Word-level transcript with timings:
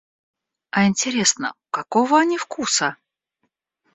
А 0.71 0.87
интересно, 0.87 1.53
какого 1.69 2.19
они 2.19 2.35
вкуса? 2.39 2.97